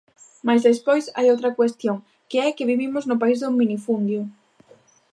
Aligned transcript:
Mais 0.47 0.65
despois 0.69 1.05
hai 1.17 1.27
outra 1.29 1.55
cuestión, 1.59 1.97
que 2.29 2.37
é 2.47 2.49
que 2.57 2.69
vivimos 2.71 3.03
no 3.05 3.19
país 3.21 3.39
do 3.41 3.55
minifundio. 3.61 4.21